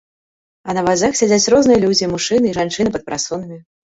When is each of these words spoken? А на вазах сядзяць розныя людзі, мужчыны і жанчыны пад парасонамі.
А 0.71 0.73
на 0.77 0.81
вазах 0.87 1.19
сядзяць 1.19 1.51
розныя 1.55 1.79
людзі, 1.85 2.09
мужчыны 2.13 2.45
і 2.51 2.57
жанчыны 2.59 2.89
пад 2.99 3.05
парасонамі. 3.11 3.61